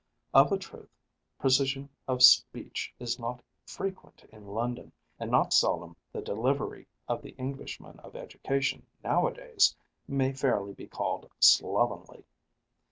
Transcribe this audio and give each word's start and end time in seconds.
Of 0.33 0.51
a 0.51 0.57
truth, 0.57 0.89
precision 1.37 1.87
of 2.07 2.23
speech 2.23 2.91
is 2.97 3.19
not 3.19 3.43
frequent 3.67 4.23
in 4.33 4.47
London, 4.47 4.91
and 5.19 5.29
not 5.29 5.53
seldom 5.53 5.95
the 6.11 6.23
delivery 6.23 6.87
of 7.07 7.21
the 7.21 7.35
Englishman 7.37 7.99
of 7.99 8.15
education 8.15 8.87
nowadays 9.03 9.75
may 10.07 10.33
fairly 10.33 10.73
be 10.73 10.87
called 10.87 11.29
slovenly. 11.39 12.23